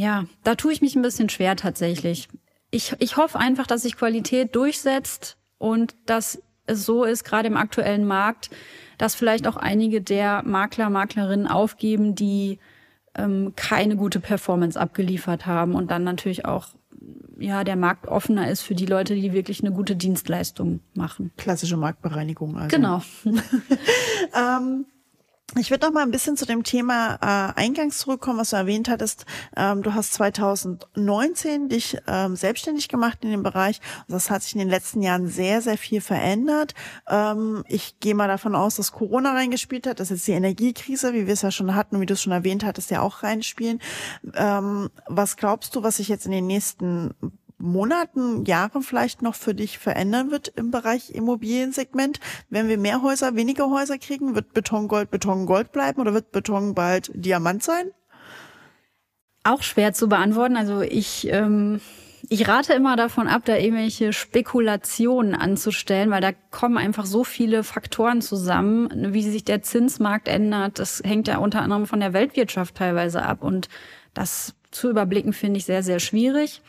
[0.00, 2.28] ja, da tue ich mich ein bisschen schwer tatsächlich.
[2.70, 7.58] Ich, ich hoffe einfach, dass sich Qualität durchsetzt und dass es so ist, gerade im
[7.58, 8.48] aktuellen Markt,
[8.96, 12.58] dass vielleicht auch einige der Makler, Maklerinnen aufgeben, die
[13.14, 16.68] ähm, keine gute Performance abgeliefert haben und dann natürlich auch
[17.38, 21.30] ja der Markt offener ist für die Leute, die wirklich eine gute Dienstleistung machen.
[21.36, 22.56] Klassische Marktbereinigung.
[22.56, 22.74] Also.
[22.74, 23.02] Genau.
[24.34, 24.86] ähm,
[25.58, 28.88] ich würde noch mal ein bisschen zu dem Thema äh, Eingangs zurückkommen, was du erwähnt
[28.88, 29.26] hattest.
[29.56, 33.80] Ähm, du hast 2019 dich ähm, selbstständig gemacht in dem Bereich.
[34.06, 36.74] Und das hat sich in den letzten Jahren sehr, sehr viel verändert.
[37.08, 41.26] Ähm, ich gehe mal davon aus, dass Corona reingespielt hat, dass jetzt die Energiekrise, wie
[41.26, 43.80] wir es ja schon hatten und wie du es schon erwähnt hattest, ja auch reinspielen.
[44.34, 47.14] Ähm, was glaubst du, was sich jetzt in den nächsten
[47.60, 52.20] Monaten, Jahren vielleicht noch für dich verändern wird im Bereich Immobiliensegment?
[52.48, 56.32] Wenn wir mehr Häuser, weniger Häuser kriegen, wird Beton Gold Beton Gold bleiben oder wird
[56.32, 57.90] Beton bald Diamant sein?
[59.44, 60.56] Auch schwer zu beantworten.
[60.56, 61.80] Also ich, ähm,
[62.28, 67.64] ich rate immer davon ab, da irgendwelche Spekulationen anzustellen, weil da kommen einfach so viele
[67.64, 70.78] Faktoren zusammen, wie sich der Zinsmarkt ändert.
[70.78, 73.68] Das hängt ja unter anderem von der Weltwirtschaft teilweise ab und
[74.14, 76.62] das zu überblicken finde ich sehr, sehr schwierig.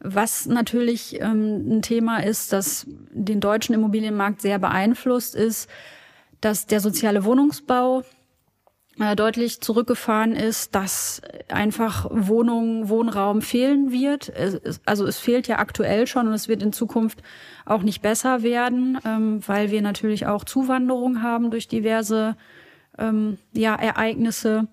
[0.00, 5.68] Was natürlich ähm, ein Thema ist, das den deutschen Immobilienmarkt sehr beeinflusst, ist,
[6.40, 8.02] dass der soziale Wohnungsbau
[8.98, 14.32] äh, deutlich zurückgefahren ist, dass einfach Wohnungen, Wohnraum fehlen wird.
[14.86, 17.22] Also es fehlt ja aktuell schon und es wird in Zukunft
[17.64, 22.36] auch nicht besser werden, ähm, weil wir natürlich auch Zuwanderung haben durch diverse
[22.98, 24.66] ähm, ja, Ereignisse.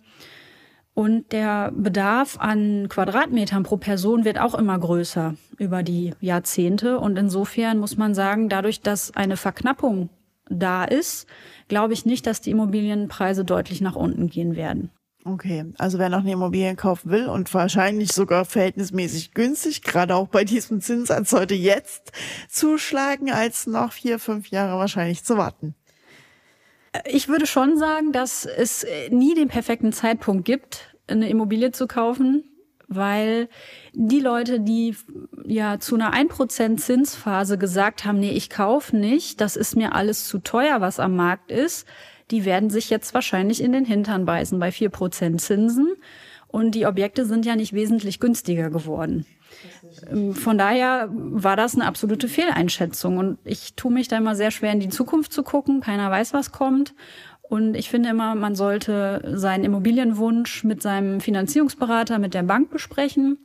[0.95, 6.99] Und der Bedarf an Quadratmetern pro Person wird auch immer größer über die Jahrzehnte.
[6.99, 10.09] Und insofern muss man sagen, dadurch, dass eine Verknappung
[10.49, 11.27] da ist,
[11.67, 14.91] glaube ich nicht, dass die Immobilienpreise deutlich nach unten gehen werden.
[15.25, 20.27] Okay, also wer noch eine Immobilie kaufen will und wahrscheinlich sogar verhältnismäßig günstig, gerade auch
[20.27, 22.11] bei diesem Zinssatz, sollte jetzt
[22.49, 25.75] zuschlagen, als noch vier, fünf Jahre wahrscheinlich zu warten.
[27.09, 32.43] Ich würde schon sagen, dass es nie den perfekten Zeitpunkt gibt, eine Immobilie zu kaufen,
[32.87, 33.49] weil
[33.93, 34.95] die Leute, die
[35.45, 40.27] ja zu einer 1% Zinsphase gesagt haben, nee, ich kaufe nicht, das ist mir alles
[40.27, 41.87] zu teuer, was am Markt ist,
[42.31, 45.95] die werden sich jetzt wahrscheinlich in den Hintern beißen bei 4% Zinsen.
[46.47, 49.25] Und die Objekte sind ja nicht wesentlich günstiger geworden.
[50.09, 53.17] Ähm, von daher war das eine absolute Fehleinschätzung.
[53.17, 55.81] Und ich tue mich da immer sehr schwer, in die Zukunft zu gucken.
[55.81, 56.93] Keiner weiß, was kommt.
[57.41, 63.37] Und ich finde immer, man sollte seinen Immobilienwunsch mit seinem Finanzierungsberater, mit der Bank besprechen.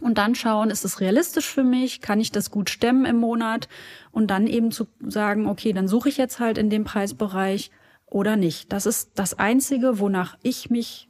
[0.00, 2.00] und dann schauen, ist es realistisch für mich?
[2.00, 3.68] Kann ich das gut stemmen im Monat?
[4.12, 7.70] Und dann eben zu sagen, okay, dann suche ich jetzt halt in dem Preisbereich
[8.06, 8.72] oder nicht.
[8.72, 11.07] Das ist das Einzige, wonach ich mich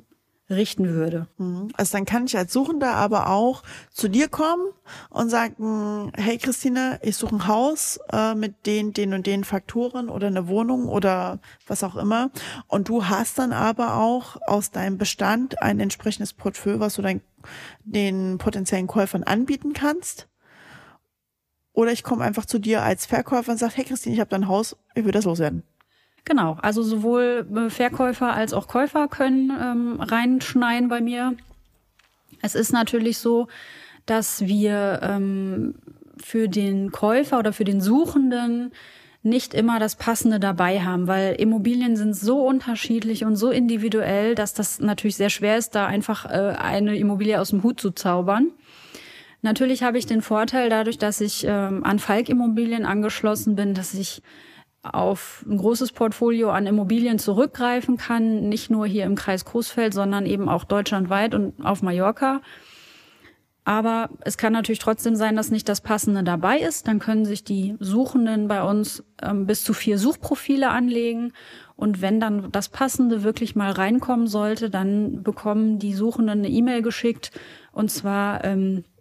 [0.51, 1.27] richten würde.
[1.37, 1.69] Mhm.
[1.77, 4.67] Also dann kann ich als Suchender aber auch zu dir kommen
[5.11, 10.09] und sagen, hey Christine, ich suche ein Haus äh, mit den, den und den Faktoren
[10.09, 12.31] oder eine Wohnung oder was auch immer.
[12.67, 17.21] Und du hast dann aber auch aus deinem Bestand ein entsprechendes Portfolio, was du dann
[17.85, 20.29] den potenziellen Käufern anbieten kannst.
[21.73, 24.49] Oder ich komme einfach zu dir als Verkäufer und sage, hey Christine, ich habe dein
[24.49, 25.63] Haus, ich will das loswerden.
[26.29, 31.35] Genau, also sowohl äh, Verkäufer als auch Käufer können ähm, reinschneien bei mir.
[32.43, 33.49] Es ist natürlich so,
[34.05, 35.77] dass wir ähm,
[36.23, 38.73] für den Käufer oder für den Suchenden
[39.23, 44.53] nicht immer das Passende dabei haben, weil Immobilien sind so unterschiedlich und so individuell, dass
[44.53, 48.49] das natürlich sehr schwer ist, da einfach äh, eine Immobilie aus dem Hut zu zaubern.
[49.41, 53.95] Natürlich habe ich den Vorteil dadurch, dass ich ähm, an Falk Immobilien angeschlossen bin, dass
[53.95, 54.21] ich
[54.95, 60.27] auf ein großes Portfolio an Immobilien zurückgreifen kann, nicht nur hier im Kreis Coesfeld, sondern
[60.27, 62.41] eben auch deutschlandweit und auf Mallorca.
[63.69, 66.89] Aber es kann natürlich trotzdem sein, dass nicht das Passende dabei ist.
[66.89, 71.35] Dann können sich die Suchenden bei uns ähm, bis zu vier Suchprofile anlegen.
[71.77, 76.81] Und wenn dann das Passende wirklich mal reinkommen sollte, dann bekommen die Suchenden eine E-Mail
[76.81, 77.31] geschickt.
[77.71, 78.98] Und zwar ähm, äh,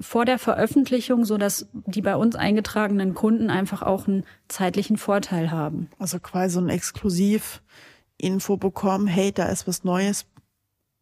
[0.00, 5.50] vor der Veröffentlichung, so dass die bei uns eingetragenen Kunden einfach auch einen zeitlichen Vorteil
[5.50, 5.88] haben.
[5.98, 10.26] Also quasi so ein Exklusiv-Info bekommen, hey, da ist was Neues,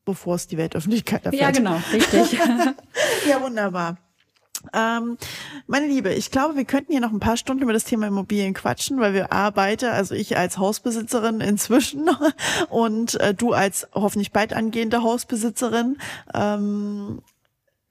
[0.04, 1.42] bevor es die Weltöffentlichkeit erfährt.
[1.42, 2.32] Ja, genau, richtig.
[3.28, 3.96] ja, wunderbar.
[4.72, 5.18] Ähm,
[5.66, 8.54] meine Liebe, ich glaube, wir könnten hier noch ein paar Stunden über das Thema Immobilien
[8.54, 12.08] quatschen, weil wir arbeiten, also ich als Hausbesitzerin inzwischen
[12.70, 15.98] und äh, du als hoffentlich bald angehende Hausbesitzerin
[16.32, 17.20] ähm,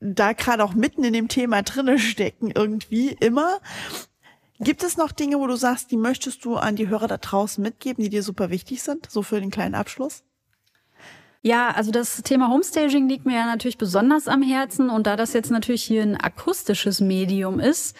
[0.03, 3.59] da gerade auch mitten in dem Thema drinne stecken, irgendwie immer.
[4.59, 7.61] Gibt es noch Dinge, wo du sagst, die möchtest du an die Hörer da draußen
[7.61, 10.23] mitgeben, die dir super wichtig sind, so für den kleinen Abschluss?
[11.41, 15.33] Ja, also das Thema Homestaging liegt mir ja natürlich besonders am Herzen und da das
[15.33, 17.97] jetzt natürlich hier ein akustisches Medium ist,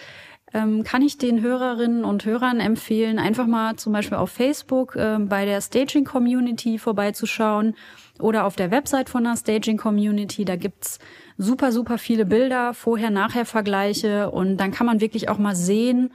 [0.54, 5.18] ähm, kann ich den Hörerinnen und Hörern empfehlen, einfach mal zum Beispiel auf Facebook äh,
[5.20, 7.76] bei der Staging Community vorbeizuschauen
[8.20, 10.46] oder auf der Website von der Staging Community.
[10.46, 11.00] Da gibt's
[11.38, 16.12] super, super viele Bilder, Vorher-Nachher-Vergleiche und dann kann man wirklich auch mal sehen,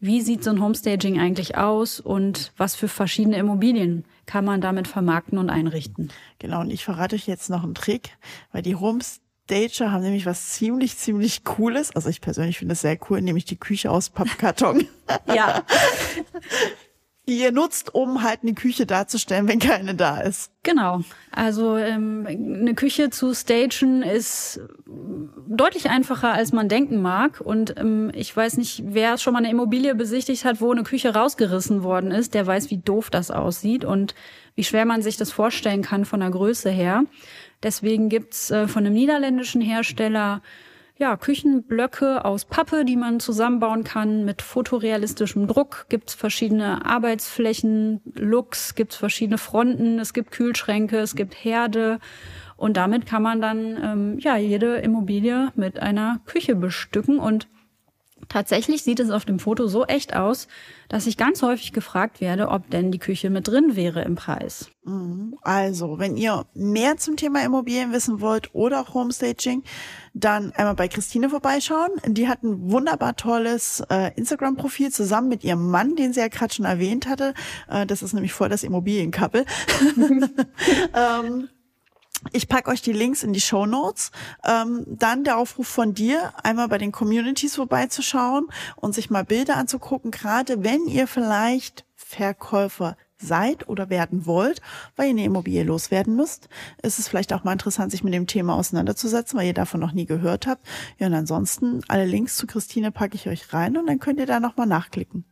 [0.00, 4.88] wie sieht so ein Homestaging eigentlich aus und was für verschiedene Immobilien kann man damit
[4.88, 6.10] vermarkten und einrichten.
[6.38, 8.10] Genau, und ich verrate euch jetzt noch einen Trick,
[8.52, 11.94] weil die Homestager haben nämlich was ziemlich, ziemlich Cooles.
[11.96, 14.86] Also ich persönlich finde es sehr cool, nämlich die Küche aus Pappkarton.
[15.34, 15.62] ja.
[17.28, 20.52] die ihr nutzt, um halt eine Küche darzustellen, wenn keine da ist.
[20.62, 21.00] Genau.
[21.32, 24.60] Also ähm, eine Küche zu stagen ist
[25.48, 27.40] deutlich einfacher, als man denken mag.
[27.40, 31.14] Und ähm, ich weiß nicht, wer schon mal eine Immobilie besichtigt hat, wo eine Küche
[31.14, 34.14] rausgerissen worden ist, der weiß, wie doof das aussieht und
[34.54, 37.04] wie schwer man sich das vorstellen kann von der Größe her.
[37.62, 40.42] Deswegen gibt's äh, von einem niederländischen Hersteller
[40.98, 45.86] ja, Küchenblöcke aus Pappe, die man zusammenbauen kann mit fotorealistischem Druck.
[45.88, 51.98] Gibt es verschiedene Arbeitsflächen, Looks, gibt es verschiedene Fronten, es gibt Kühlschränke, es gibt Herde.
[52.56, 57.46] Und damit kann man dann ähm, ja jede Immobilie mit einer Küche bestücken und
[58.36, 60.46] Tatsächlich sieht es auf dem Foto so echt aus,
[60.90, 64.68] dass ich ganz häufig gefragt werde, ob denn die Küche mit drin wäre im Preis.
[64.84, 65.38] Mhm.
[65.40, 69.62] Also, wenn ihr mehr zum Thema Immobilien wissen wollt oder auch Homestaging,
[70.12, 71.92] dann einmal bei Christine vorbeischauen.
[72.08, 76.52] Die hat ein wunderbar tolles äh, Instagram-Profil zusammen mit ihrem Mann, den sie ja gerade
[76.52, 77.32] schon erwähnt hatte.
[77.70, 79.46] Äh, das ist nämlich voll das Immobilienkappel.
[80.94, 81.48] ähm,
[82.32, 84.10] ich pack euch die Links in die Show Notes.
[84.44, 89.56] Ähm, dann der Aufruf von dir, einmal bei den Communities vorbeizuschauen und sich mal Bilder
[89.56, 94.60] anzugucken, gerade wenn ihr vielleicht Verkäufer seid oder werden wollt,
[94.94, 96.48] weil ihr eine Immobilie loswerden müsst,
[96.82, 99.92] ist es vielleicht auch mal interessant, sich mit dem Thema auseinanderzusetzen, weil ihr davon noch
[99.92, 100.66] nie gehört habt.
[100.98, 104.26] Ja, und ansonsten alle Links zu Christine packe ich euch rein und dann könnt ihr
[104.26, 105.24] da nochmal nachklicken.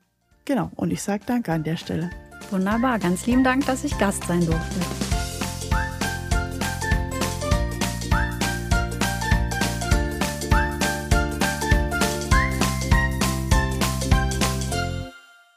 [0.45, 2.11] Genau, und ich sage danke an der Stelle.
[2.51, 5.14] Wunderbar, ganz lieben Dank, dass ich Gast sein durfte.